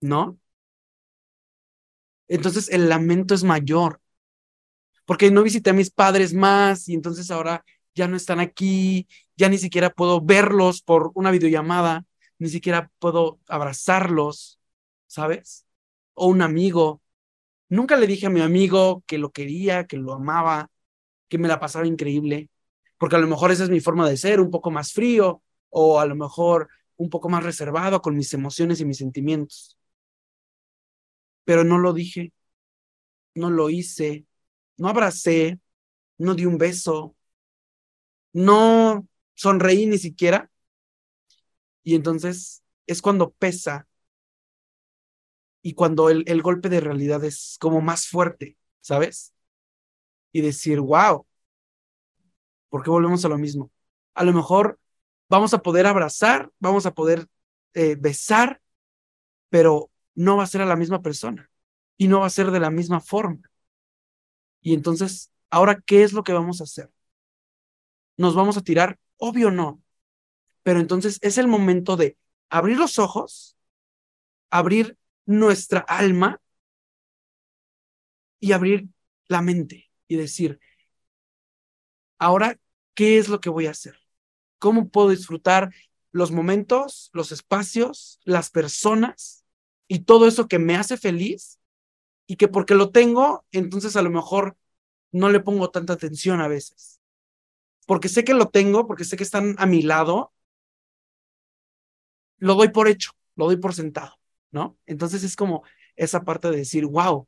[0.01, 0.37] ¿No?
[2.27, 3.99] Entonces el lamento es mayor,
[5.05, 9.49] porque no visité a mis padres más y entonces ahora ya no están aquí, ya
[9.49, 12.05] ni siquiera puedo verlos por una videollamada,
[12.39, 14.60] ni siquiera puedo abrazarlos,
[15.11, 15.65] ¿sabes?
[16.13, 17.01] O un amigo.
[17.69, 20.69] Nunca le dije a mi amigo que lo quería, que lo amaba,
[21.29, 22.49] que me la pasaba increíble,
[22.97, 25.99] porque a lo mejor esa es mi forma de ser, un poco más frío, o
[25.99, 29.77] a lo mejor un poco más reservado con mis emociones y mis sentimientos.
[31.43, 32.33] pero no lo dije,
[33.35, 34.25] no lo hice,
[34.77, 35.59] no abracé,
[36.17, 37.15] no di un beso,
[38.33, 40.49] no sonreí ni siquiera.
[41.83, 43.87] Y entonces es cuando pesa
[45.61, 49.33] y cuando el, el golpe de realidad es como más fuerte, ¿sabes?
[50.31, 51.25] Y decir, wow,
[52.69, 53.71] ¿por qué volvemos a lo mismo?
[54.13, 54.79] A lo mejor
[55.29, 57.27] vamos a poder abrazar, vamos a poder
[57.73, 58.61] eh, besar,
[59.49, 61.49] pero no va a ser a la misma persona
[61.97, 63.39] y no va a ser de la misma forma.
[64.61, 66.91] Y entonces, ahora, ¿qué es lo que vamos a hacer?
[68.17, 68.99] ¿Nos vamos a tirar?
[69.17, 69.81] Obvio no.
[70.63, 72.17] Pero entonces es el momento de
[72.49, 73.57] abrir los ojos,
[74.49, 74.97] abrir
[75.31, 76.41] nuestra alma
[78.39, 78.87] y abrir
[79.27, 80.59] la mente y decir,
[82.19, 82.59] ahora,
[82.93, 83.97] ¿qué es lo que voy a hacer?
[84.59, 85.71] ¿Cómo puedo disfrutar
[86.11, 89.45] los momentos, los espacios, las personas
[89.87, 91.59] y todo eso que me hace feliz
[92.27, 94.57] y que porque lo tengo, entonces a lo mejor
[95.11, 97.01] no le pongo tanta atención a veces.
[97.85, 100.33] Porque sé que lo tengo, porque sé que están a mi lado,
[102.37, 104.17] lo doy por hecho, lo doy por sentado,
[104.51, 104.77] ¿no?
[104.85, 105.63] Entonces es como
[105.95, 107.27] esa parte de decir, wow,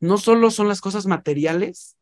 [0.00, 1.96] no solo son las cosas materiales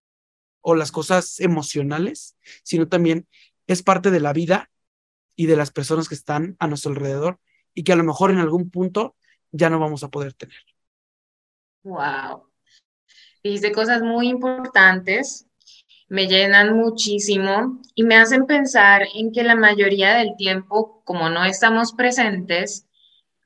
[0.61, 3.27] o las cosas emocionales, sino también
[3.67, 4.71] es parte de la vida
[5.37, 7.41] y de las personas que están a nuestro alrededor
[7.75, 9.17] y que a lo mejor en algún punto
[9.51, 10.57] ya no vamos a poder tener.
[11.85, 12.49] Wow.
[13.43, 15.47] Dice cosas muy importantes,
[16.09, 21.45] me llenan muchísimo y me hacen pensar en que la mayoría del tiempo, como no
[21.45, 22.87] estamos presentes,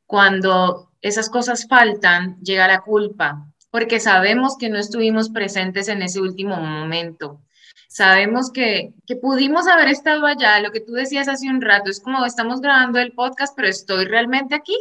[0.07, 6.21] cuando esas cosas faltan, llega la culpa, porque sabemos que no estuvimos presentes en ese
[6.21, 7.40] último momento
[7.88, 12.01] sabemos que, que pudimos haber estado allá, lo que tú decías hace un rato, es
[12.01, 14.77] como estamos grabando el podcast, pero estoy realmente aquí.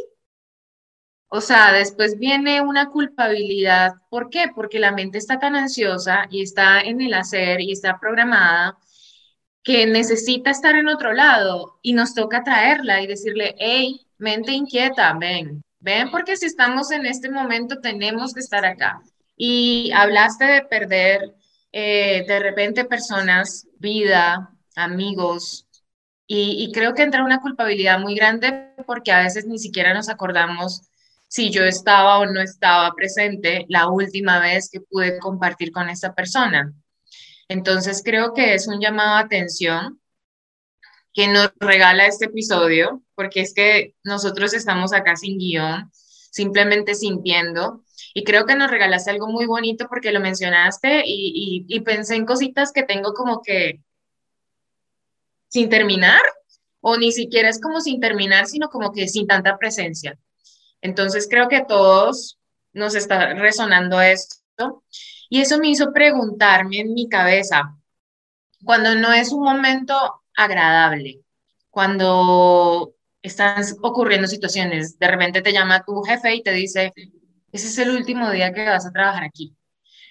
[1.28, 3.94] O sea, después viene una culpabilidad.
[4.10, 4.46] ¿Por qué?
[4.54, 8.78] Porque la mente está tan ansiosa y está en el hacer y está programada
[9.62, 15.12] que necesita estar en otro lado y nos toca traerla y decirle, hey, mente inquieta,
[15.18, 19.00] ven, ven porque si estamos en este momento tenemos que estar acá.
[19.36, 21.34] Y hablaste de perder
[21.72, 25.66] eh, de repente personas, vida, amigos,
[26.28, 30.82] y, creo que entra una culpabilidad muy grande porque a veces ni siquiera nos acordamos
[31.28, 36.14] si yo estaba o no estaba presente la última vez que pude compartir con esa
[36.14, 36.72] persona.
[37.48, 40.00] Entonces creo que es un llamado a atención
[41.16, 45.90] que nos regala este episodio, porque es que nosotros estamos acá sin guion,
[46.30, 51.80] simplemente sintiendo y creo que nos regalaste algo muy bonito porque lo mencionaste y, y,
[51.80, 53.80] pensé en cositas que tengo como que
[55.48, 56.20] sin terminar,
[56.82, 60.18] o ni siquiera es como sin terminar, sino como que sin tanta presencia.
[60.82, 62.38] Entonces creo que a todos
[62.74, 64.84] nos está resonando esto.
[65.30, 67.74] Y eso me hizo preguntarme en mi cabeza,
[68.64, 71.20] cuando no es un momento agradable,
[71.70, 76.92] cuando están ocurriendo situaciones, de repente te llama tu jefe y te dice,
[77.52, 79.56] ese es el último día que vas a trabajar aquí.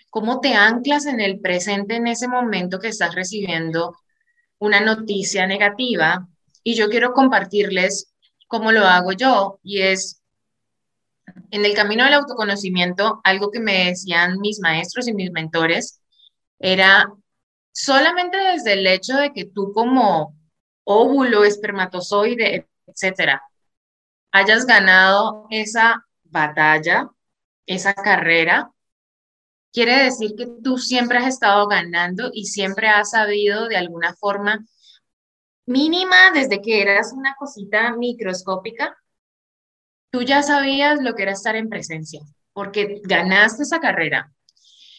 [0.09, 3.95] ¿Cómo te anclas en el presente en ese momento que estás recibiendo
[4.59, 6.27] una noticia negativa?
[6.63, 8.13] Y yo quiero compartirles
[8.47, 10.21] cómo lo hago yo y es
[11.51, 16.01] en el camino del autoconocimiento, algo que me decían mis maestros y mis mentores
[16.59, 17.07] era
[17.75, 20.35] solamente desde el hecho de que tú como
[20.85, 23.43] óvulo, espermatozoide, etcétera,
[24.31, 27.09] hayas ganado esa batalla
[27.65, 28.71] esa carrera,
[29.71, 34.65] quiere decir que tú siempre has estado ganando y siempre has sabido de alguna forma
[35.65, 38.95] mínima desde que eras una cosita microscópica,
[40.11, 42.21] tú ya sabías lo que era estar en presencia,
[42.53, 44.31] porque ganaste esa carrera.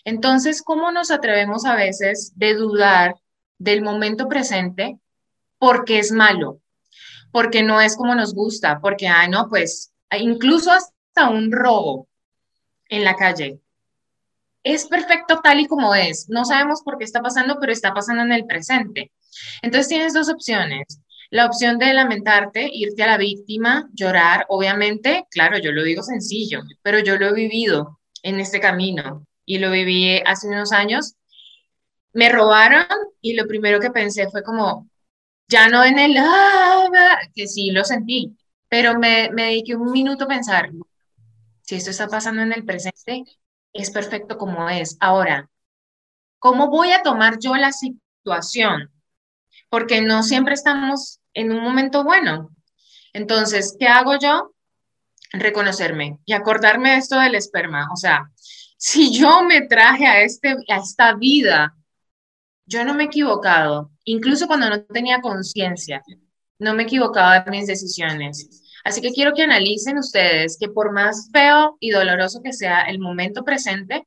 [0.07, 3.17] Entonces, ¿cómo nos atrevemos a veces de dudar
[3.59, 5.01] del momento presente
[5.59, 6.61] porque es malo?
[7.33, 12.07] Porque no es como nos gusta, porque, ay, no, pues, incluso hasta un robo
[12.89, 13.59] en la calle.
[14.63, 16.29] Es perfecto tal y como es.
[16.29, 19.11] No sabemos por qué está pasando, pero está pasando en el presente.
[19.61, 21.01] Entonces tienes dos opciones.
[21.31, 26.63] La opción de lamentarte, irte a la víctima, llorar, obviamente, claro, yo lo digo sencillo,
[26.83, 31.15] pero yo lo he vivido en este camino y lo viví hace unos años.
[32.13, 32.87] Me robaron
[33.21, 34.89] y lo primero que pensé fue como,
[35.49, 38.37] ya no en el, ah, que sí lo sentí,
[38.69, 40.71] pero me, me dediqué un minuto a pensar,
[41.63, 43.25] si esto está pasando en el presente,
[43.73, 44.97] es perfecto como es.
[45.01, 45.51] Ahora,
[46.39, 48.91] ¿cómo voy a tomar yo la situación?
[49.69, 52.51] Porque no siempre estamos en un momento bueno.
[53.13, 54.53] Entonces, ¿qué hago yo?
[55.33, 57.89] reconocerme y acordarme de esto del esperma.
[57.93, 58.31] O sea,
[58.77, 61.75] si yo me traje a, este, a esta vida,
[62.67, 66.03] yo no me he equivocado, incluso cuando no tenía conciencia,
[66.59, 68.65] no me equivocaba en mis decisiones.
[68.85, 72.99] Así que quiero que analicen ustedes que por más feo y doloroso que sea el
[72.99, 74.07] momento presente,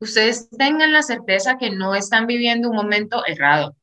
[0.00, 3.76] ustedes tengan la certeza que no están viviendo un momento errado.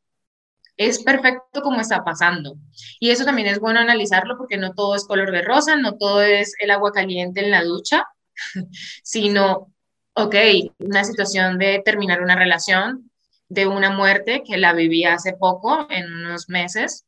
[0.77, 2.57] Es perfecto como está pasando.
[2.99, 6.21] Y eso también es bueno analizarlo porque no todo es color de rosa, no todo
[6.21, 8.05] es el agua caliente en la ducha,
[9.03, 9.73] sino,
[10.15, 10.36] ok,
[10.80, 13.12] una situación de terminar una relación,
[13.49, 17.06] de una muerte que la viví hace poco, en unos meses,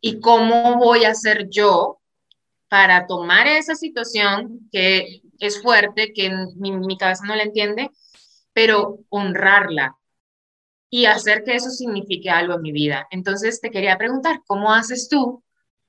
[0.00, 2.00] y cómo voy a hacer yo
[2.68, 7.90] para tomar esa situación que es fuerte, que mi, mi cabeza no la entiende,
[8.52, 9.96] pero honrarla
[10.88, 13.06] y hacer que eso signifique algo en mi vida.
[13.10, 15.44] Entonces te quería preguntar, ¿cómo haces tú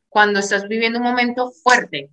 [0.10, 2.12] cuando estás viviendo un momento fuerte?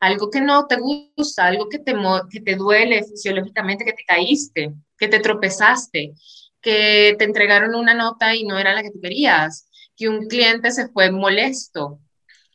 [0.00, 1.94] Algo que no te gusta, algo que te,
[2.30, 6.14] que te duele fisiológicamente, que te caíste, que te tropezaste,
[6.60, 10.70] que te entregaron una nota y no era la que tú querías, que un cliente
[10.72, 12.00] se fue molesto.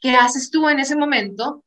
[0.01, 1.63] ¿Qué haces tú en ese momento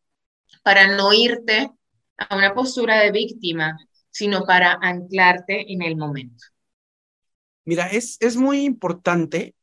[0.63, 1.71] para no irte
[2.19, 3.79] a una postura de víctima,
[4.11, 6.45] sino para anclarte en el momento?
[7.65, 9.55] Mira, es, es muy importante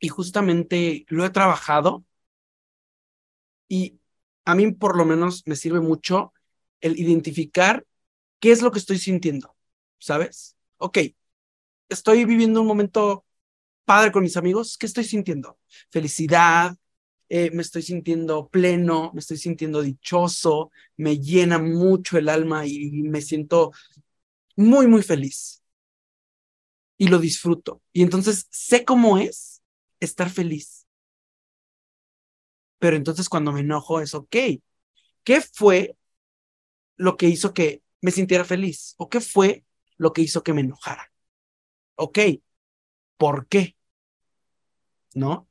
[0.00, 2.04] y justamente lo he trabajado
[3.68, 3.98] y
[4.46, 6.32] a mí por lo menos me sirve mucho
[6.80, 7.84] el identificar
[8.40, 9.54] qué es lo que estoy sintiendo,
[9.98, 10.56] ¿sabes?
[10.78, 10.98] Ok,
[11.88, 13.24] estoy viviendo un momento
[13.84, 15.58] padre con mis amigos, ¿qué estoy sintiendo?
[15.90, 16.76] Felicidad,
[17.28, 23.02] eh, me estoy sintiendo pleno, me estoy sintiendo dichoso, me llena mucho el alma y
[23.02, 23.72] me siento
[24.56, 25.62] muy, muy feliz.
[26.98, 27.82] Y lo disfruto.
[27.92, 29.60] Y entonces sé cómo es
[30.00, 30.85] estar feliz.
[32.78, 34.36] Pero entonces cuando me enojo es, ok,
[35.24, 35.96] ¿qué fue
[36.96, 38.94] lo que hizo que me sintiera feliz?
[38.98, 39.64] ¿O qué fue
[39.96, 41.12] lo que hizo que me enojara?
[41.96, 42.18] Ok,
[43.16, 43.76] ¿por qué?
[45.16, 45.48] ¿no?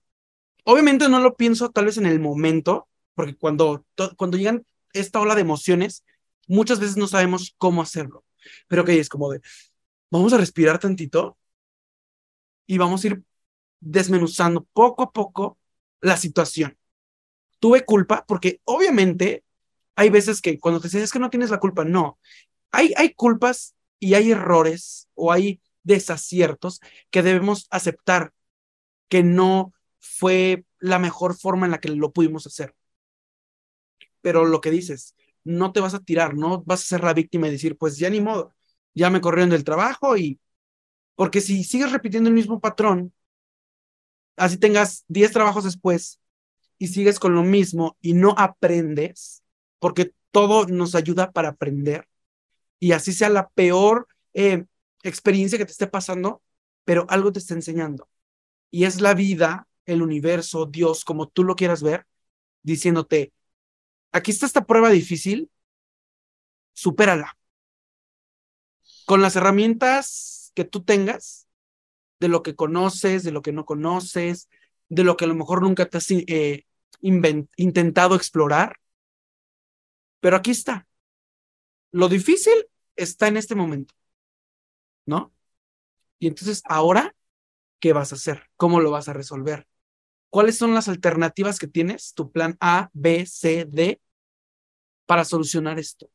[0.63, 3.85] Obviamente no lo pienso tal vez en el momento, porque cuando,
[4.15, 6.05] cuando llegan esta ola de emociones,
[6.47, 8.23] muchas veces no sabemos cómo hacerlo.
[8.67, 9.41] Pero que es como de,
[10.11, 11.37] vamos a respirar tantito
[12.67, 13.23] y vamos a ir
[13.79, 15.57] desmenuzando poco a poco
[16.01, 16.77] la situación.
[17.59, 19.43] Tuve culpa porque obviamente
[19.95, 22.19] hay veces que cuando te dices que no tienes la culpa, no.
[22.71, 28.33] Hay, hay culpas y hay errores o hay desaciertos que debemos aceptar
[29.07, 32.75] que no fue la mejor forma en la que lo pudimos hacer.
[34.21, 37.47] Pero lo que dices, no te vas a tirar, no vas a ser la víctima
[37.47, 38.53] y decir, pues ya ni modo,
[38.93, 40.39] ya me corrieron del trabajo y...
[41.15, 43.13] Porque si sigues repitiendo el mismo patrón,
[44.35, 46.19] así tengas 10 trabajos después
[46.77, 49.43] y sigues con lo mismo y no aprendes,
[49.79, 52.07] porque todo nos ayuda para aprender,
[52.79, 54.65] y así sea la peor eh,
[55.03, 56.41] experiencia que te esté pasando,
[56.83, 58.09] pero algo te está enseñando
[58.75, 62.05] y es la vida, el universo, Dios, como tú lo quieras ver,
[62.61, 63.31] diciéndote,
[64.11, 65.49] aquí está esta prueba difícil,
[66.73, 67.37] supérala.
[69.05, 71.47] Con las herramientas que tú tengas,
[72.19, 74.49] de lo que conoces, de lo que no conoces,
[74.89, 76.65] de lo que a lo mejor nunca te has eh,
[77.01, 78.77] intentado explorar,
[80.19, 80.87] pero aquí está.
[81.91, 82.53] Lo difícil
[82.95, 83.93] está en este momento,
[85.05, 85.33] ¿no?
[86.19, 87.15] Y entonces ahora
[87.79, 88.49] ¿qué vas a hacer?
[88.57, 89.67] ¿Cómo lo vas a resolver?
[90.31, 94.01] ¿Cuáles son las alternativas que tienes, tu plan A, B, C, D,
[95.05, 96.09] para solucionar esto?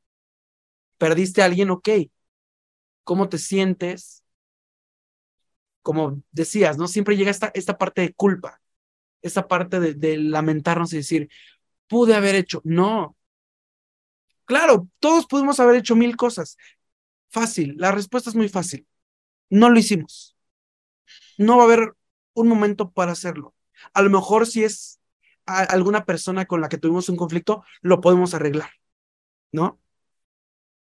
[0.99, 1.71] ¿Perdiste a alguien?
[1.71, 1.89] Ok.
[3.05, 4.25] ¿Cómo te sientes?
[5.83, 6.89] Como decías, ¿no?
[6.89, 8.60] Siempre llega esta, esta parte de culpa,
[9.23, 11.29] esta parte de, de lamentarnos y decir,
[11.89, 12.61] pude haber hecho.
[12.65, 13.17] No.
[14.45, 16.57] Claro, todos pudimos haber hecho mil cosas.
[17.29, 18.87] Fácil, la respuesta es muy fácil.
[19.51, 20.37] No lo hicimos
[21.41, 21.95] no va a haber
[22.35, 23.55] un momento para hacerlo.
[23.95, 25.01] A lo mejor si es
[25.47, 28.71] alguna persona con la que tuvimos un conflicto, lo podemos arreglar,
[29.51, 29.81] ¿no?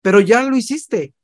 [0.01, 1.15] Pero ya lo hiciste.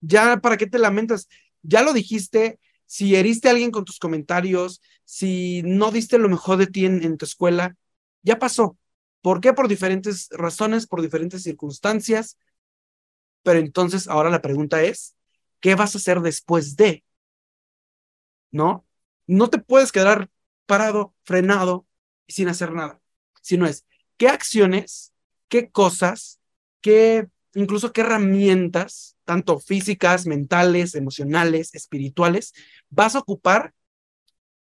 [0.00, 1.28] Ya, ¿para qué te lamentas?
[1.62, 2.58] Ya lo dijiste.
[2.88, 7.16] Si heriste a alguien con tus comentarios, si no diste lo mejor de ti en,
[7.16, 7.76] tu escuela,
[8.22, 8.76] ya pasó.
[9.22, 9.52] ¿Por qué?
[9.52, 12.36] Por diferentes razones, por diferentes circunstancias.
[13.44, 15.14] Pero entonces ahora la pregunta es,
[15.60, 17.04] ¿qué vas a hacer después de?
[18.50, 18.86] ¿no?
[19.26, 20.30] No te puedes quedar
[20.66, 21.86] parado, frenado
[22.26, 23.00] y sin hacer nada,
[23.40, 23.86] sino es
[24.16, 25.12] qué acciones,
[25.48, 26.40] qué cosas,
[26.80, 32.54] qué, incluso qué herramientas, tanto físicas, mentales, emocionales, espirituales,
[32.90, 33.74] vas a ocupar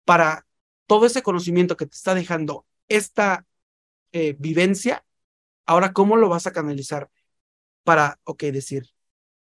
[0.04, 0.46] para
[0.86, 3.46] todo ese conocimiento que te está dejando esta
[4.12, 5.04] eh, vivencia,
[5.66, 7.10] Ahora, ¿cómo lo vas a canalizar
[7.84, 8.88] para, ok, decir,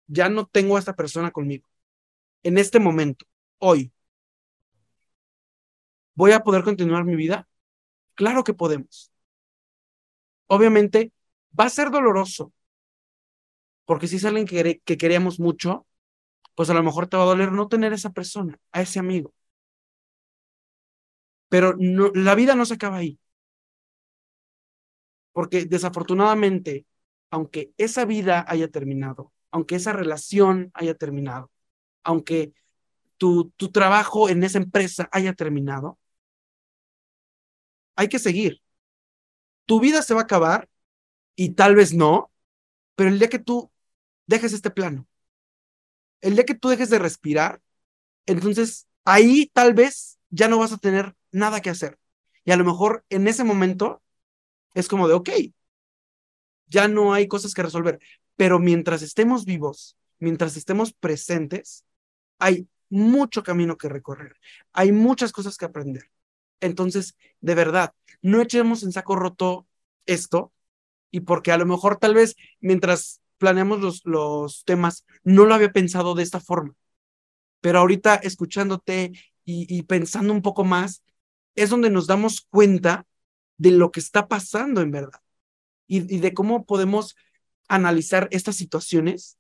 [0.06, 1.68] ya no tengo a esta persona conmigo.
[2.44, 3.26] En este momento,
[3.58, 3.92] hoy,
[6.14, 7.48] ¿voy a poder continuar mi vida?
[8.14, 9.12] Claro que podemos.
[10.46, 11.12] Obviamente,
[11.58, 12.52] va a ser doloroso,
[13.84, 15.86] porque si es alguien que, que queríamos mucho,
[16.56, 18.98] pues a lo mejor te va a doler no tener a esa persona, a ese
[19.00, 19.34] amigo.
[21.48, 23.18] Pero no, la vida no se acaba ahí.
[25.32, 26.86] Porque desafortunadamente,
[27.30, 31.50] aunque esa vida haya terminado, aunque esa relación haya terminado,
[32.04, 32.52] aunque
[33.18, 35.98] tu, tu trabajo en esa empresa haya terminado,
[37.96, 38.60] hay que seguir.
[39.66, 40.68] Tu vida se va a acabar
[41.36, 42.32] y tal vez no,
[42.96, 43.72] pero el día que tú
[44.26, 45.06] dejes este plano,
[46.20, 47.60] el día que tú dejes de respirar,
[48.26, 51.98] entonces ahí tal vez ya no vas a tener nada que hacer.
[52.44, 54.02] Y a lo mejor en ese momento
[54.74, 55.30] es como de, ok,
[56.66, 58.00] ya no hay cosas que resolver,
[58.36, 61.84] pero mientras estemos vivos, mientras estemos presentes,
[62.38, 64.36] hay mucho camino que recorrer,
[64.72, 66.10] hay muchas cosas que aprender.
[66.60, 69.66] Entonces, de verdad, no echemos en saco roto
[70.06, 70.52] esto
[71.10, 75.70] y porque a lo mejor tal vez mientras planeamos los, los temas, no lo había
[75.70, 76.74] pensado de esta forma.
[77.60, 79.12] Pero ahorita escuchándote
[79.44, 81.04] y, pensando un poco más,
[81.54, 83.06] es donde nos damos cuenta
[83.58, 85.20] de lo que está pasando en verdad
[85.86, 87.16] y, y de cómo podemos
[87.68, 89.36] analizar estas situaciones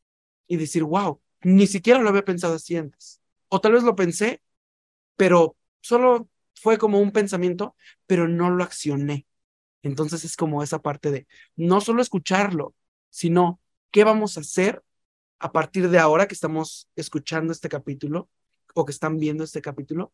[0.46, 3.22] y decir, wow, ni siquiera lo había pensado así antes.
[3.48, 4.42] O tal vez lo pensé,
[5.16, 7.74] pero solo fue como un pensamiento,
[8.06, 9.26] pero no lo accioné.
[9.82, 11.26] Entonces es como esa parte de
[11.56, 12.74] no solo escucharlo,
[13.08, 13.60] sino
[13.94, 14.82] ¿Qué vamos a hacer
[15.38, 18.28] a partir de ahora que estamos escuchando este capítulo
[18.74, 20.12] o que están viendo este capítulo?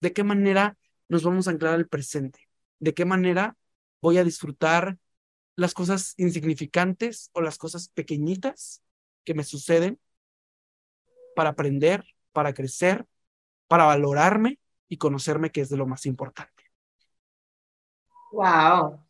[0.00, 2.48] ¿De qué manera nos vamos a anclar al presente?
[2.78, 3.58] ¿De qué manera
[4.00, 4.96] voy a disfrutar
[5.54, 8.82] las cosas insignificantes o las cosas pequeñitas
[9.22, 10.00] que me suceden
[11.36, 13.04] para aprender, para crecer,
[13.66, 16.64] para valorarme y conocerme, que es de lo más importante.
[18.32, 19.06] Wow,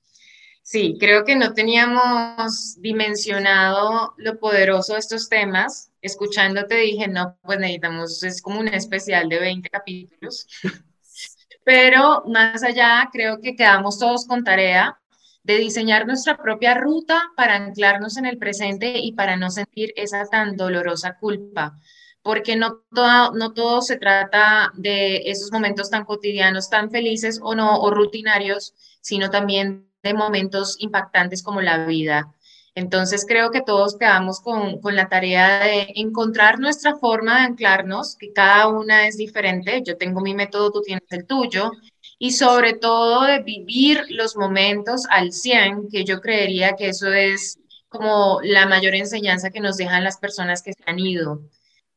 [0.71, 5.91] Sí, creo que no teníamos dimensionado lo poderoso de estos temas.
[6.03, 10.47] Escuchándote dije, no, pues necesitamos, es como un especial de 20 capítulos.
[11.65, 15.01] Pero más allá, creo que quedamos todos con tarea
[15.43, 20.27] de diseñar nuestra propia ruta para anclarnos en el presente y para no sentir esa
[20.27, 21.79] tan dolorosa culpa.
[22.21, 27.55] Porque no todo, no todo se trata de esos momentos tan cotidianos, tan felices o
[27.55, 32.33] no, o rutinarios, sino también de momentos impactantes como la vida.
[32.75, 38.15] Entonces creo que todos quedamos con, con, la tarea de encontrar nuestra forma de anclarnos,
[38.17, 39.83] que cada una es diferente.
[39.85, 41.73] Yo tengo mi método, tú tienes el tuyo.
[42.19, 47.59] Y sobre todo de vivir los momentos al 100, que yo creería que eso es
[47.89, 51.43] como la mayor enseñanza que nos dejan las personas que se han ido,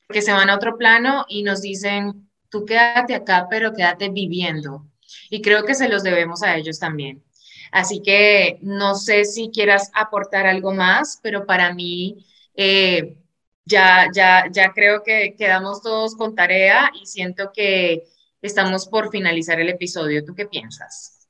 [0.09, 4.85] que se van a otro plano y nos dicen, tú quédate acá, pero quédate viviendo.
[5.29, 7.23] Y creo que se los debemos a ellos también.
[7.71, 13.17] Así que no sé si quieras aportar algo más, pero para mí eh,
[13.65, 18.03] ya, ya, ya creo que quedamos todos con tarea y siento que
[18.41, 20.25] estamos por finalizar el episodio.
[20.25, 21.29] ¿Tú qué piensas?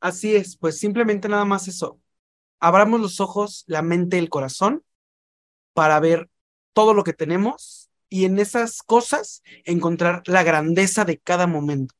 [0.00, 2.00] Así es, pues simplemente nada más eso.
[2.60, 4.82] Abramos los ojos, la mente, el corazón
[5.74, 6.30] para ver
[6.72, 11.94] todo lo que tenemos y en esas cosas encontrar la grandeza de cada momento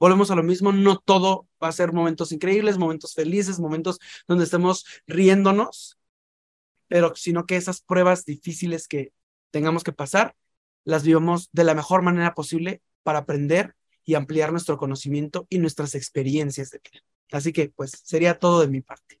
[0.00, 4.44] volvemos a lo mismo, no todo va a ser momentos increíbles, momentos felices, momentos donde
[4.44, 5.98] estemos riéndonos,
[6.88, 9.12] pero sino que esas pruebas difíciles que
[9.52, 10.34] tengamos que pasar,
[10.84, 15.94] las vivamos de la mejor manera posible para aprender y ampliar nuestro conocimiento y nuestras
[15.94, 17.02] experiencias de vida.
[17.30, 19.20] Así que, pues, sería todo de mi parte.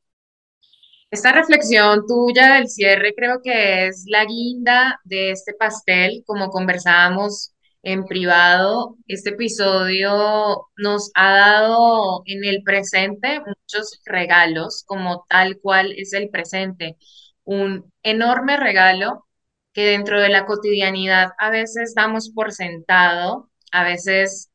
[1.10, 7.52] Esta reflexión tuya del cierre creo que es la guinda de este pastel, como conversábamos
[7.82, 8.96] en privado.
[9.06, 16.30] Este episodio nos ha dado en el presente muchos regalos, como tal cual es el
[16.30, 16.96] presente.
[17.44, 19.26] Un enorme regalo
[19.72, 24.50] que dentro de la cotidianidad a veces damos por sentado, a veces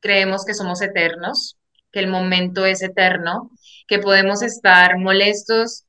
[0.00, 1.58] creemos que somos eternos,
[1.92, 3.50] que el momento es eterno,
[3.88, 5.86] que podemos estar molestos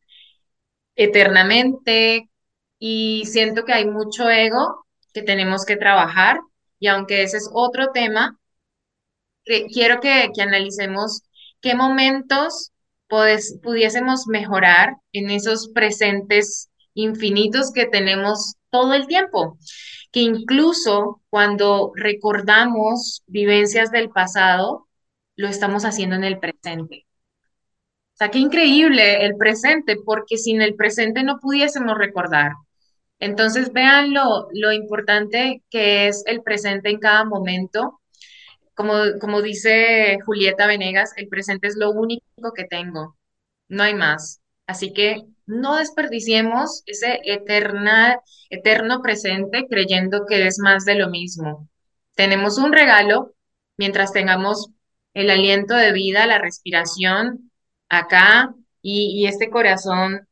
[0.96, 2.30] eternamente
[2.80, 6.40] y siento que hay mucho ego que tenemos que trabajar
[6.82, 8.40] y aunque ese es otro tema,
[9.72, 11.22] quiero que, analicemos
[11.62, 12.72] qué momentos
[13.08, 19.58] pudiésemos mejorar en esos presentes infinitos que tenemos todo el tiempo,
[20.12, 24.88] que incluso cuando recordamos vivencias del pasado,
[25.36, 27.06] lo estamos haciendo en el presente.
[28.16, 32.54] sea, qué increíble el presente, porque sin el presente no pudiésemos recordar.
[33.22, 38.02] Entonces, vean lo, lo importante que es el presente en cada momento.
[38.76, 43.18] Como, como dice Julieta Venegas, el presente es lo único que tengo,
[43.70, 44.42] no hay más.
[44.66, 47.20] Así que no desperdiciemos ese
[48.50, 51.70] eterno presente creyendo que es más de lo mismo.
[52.16, 53.34] Tenemos un regalo
[53.78, 54.72] mientras tengamos
[55.14, 57.52] el aliento de vida, la respiración
[57.90, 60.28] acá y este corazón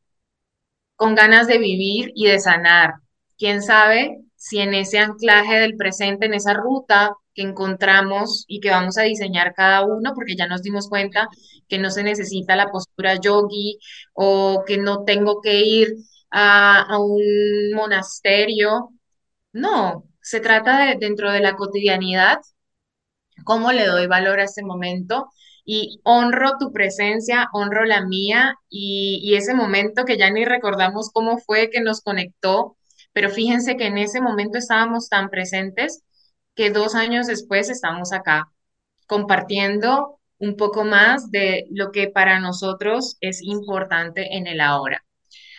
[1.00, 2.96] con ganas de vivir y de sanar.
[3.38, 8.68] ¿Quién sabe si en ese anclaje del presente, en esa ruta que encontramos y que
[8.68, 11.30] vamos a diseñar cada uno, porque ya nos dimos cuenta
[11.68, 13.78] que no se necesita la postura yogi
[14.12, 15.88] o que no tengo que ir
[16.30, 18.90] a, un monasterio.
[19.52, 22.40] No, se trata de dentro de la cotidianidad,
[23.44, 25.30] cómo le doy valor a ese momento
[25.72, 31.10] y honro tu presencia, honro la mía y, y ese momento que ya ni recordamos
[31.12, 32.76] cómo fue que nos conectó,
[33.12, 36.02] pero fíjense que en ese momento estábamos tan presentes
[36.56, 38.50] que dos años después estamos acá
[39.06, 45.04] compartiendo un poco más de lo que para nosotros es importante en el ahora.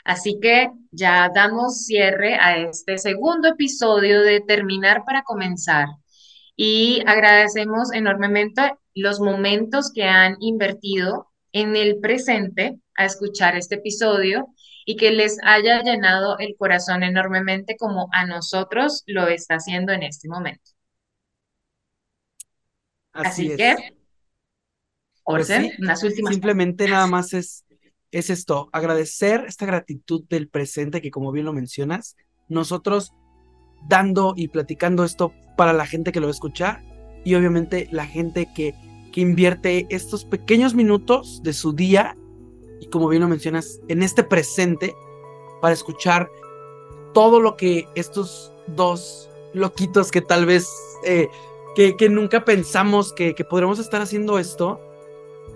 [0.03, 5.88] Así que ya damos cierre a este segundo episodio de Terminar para Comenzar
[6.57, 14.48] y agradecemos enormemente los momentos que han invertido en el presente a escuchar este episodio
[14.86, 20.04] y que les haya llenado el corazón enormemente como a nosotros lo está haciendo en
[20.04, 20.72] este momento.
[23.14, 23.58] Así, Así es.
[23.58, 23.76] que,
[25.24, 27.66] Pues Orce, sí, unas últimas simplemente nada más es,
[28.12, 32.16] es esto, agradecer esta gratitud del presente que como bien lo mencionas,
[32.48, 33.14] nosotros
[33.88, 36.91] dando y platicando esto para la gente que lo va a escuchar
[37.24, 38.74] y obviamente la gente que,
[39.11, 42.15] que invierte estos pequeños minutos de su día
[42.82, 44.93] y como bien lo mencionas, en este presente
[45.61, 46.30] para escuchar
[47.13, 50.67] todo lo que estos dos loquitos que tal vez
[51.05, 51.30] eh,
[51.76, 54.82] que, que, nunca pensamos que, que podremos estar haciendo esto,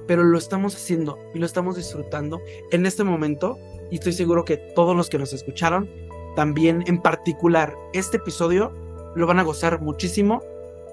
[0.07, 2.39] pero lo estamos haciendo y lo estamos disfrutando
[2.71, 3.57] en este momento
[3.91, 5.89] y estoy seguro que todos los que nos escucharon
[6.35, 8.71] también en particular este episodio
[9.15, 10.41] lo van a gozar muchísimo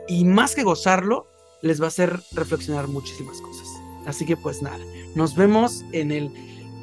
[0.09, 1.26] y más que gozarlo
[1.62, 3.68] les va a hacer reflexionar muchísimas cosas.
[4.07, 4.84] Así que pues nada,
[5.14, 6.30] nos vemos en el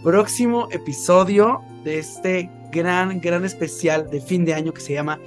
[0.03, 5.19] próximo episodio de este gran, gran especial de fin de año que se llama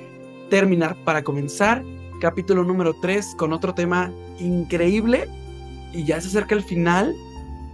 [0.48, 1.84] Terminar para comenzar,
[2.20, 5.28] capítulo número 3 con otro tema increíble
[5.92, 7.14] y ya se acerca el final,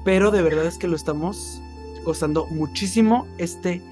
[0.05, 1.61] pero de verdad es que lo estamos
[2.05, 3.83] gozando muchísimo este,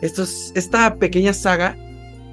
[0.00, 1.76] estos, esta pequeña saga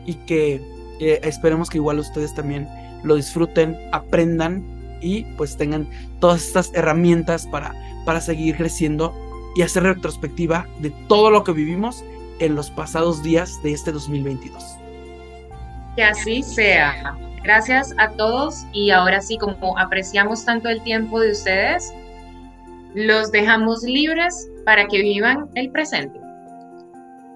[0.05, 0.61] y que
[0.99, 2.67] esperemos que igual ustedes también
[3.03, 4.63] lo disfruten, aprendan
[5.01, 5.87] y pues tengan
[6.19, 7.73] todas estas herramientas para,
[8.05, 9.13] para seguir creciendo
[9.55, 12.03] y hacer retrospectiva de todo lo que vivimos
[12.39, 14.77] en los pasados días de este 2022.
[15.95, 17.17] Que así sea.
[17.43, 21.91] Gracias a todos y ahora sí, como apreciamos tanto el tiempo de ustedes,
[22.93, 26.19] los dejamos libres para que vivan el presente.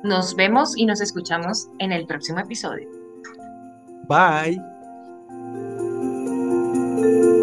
[0.03, 2.87] Nos vemos y nos escuchamos en el próximo episodio.
[4.07, 4.74] Bye.
[7.05, 7.34] thank you.